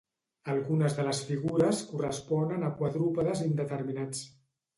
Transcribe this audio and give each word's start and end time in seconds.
Algunes 0.51 0.95
de 0.99 1.03
les 1.07 1.19
figures 1.27 1.81
corresponen 1.91 2.67
a 2.67 2.73
quadrúpedes 2.81 3.45
indeterminats. 3.51 4.27